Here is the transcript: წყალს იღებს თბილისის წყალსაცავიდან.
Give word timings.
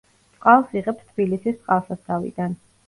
წყალს 0.37 0.73
იღებს 0.81 1.05
თბილისის 1.11 1.61
წყალსაცავიდან. 1.63 2.63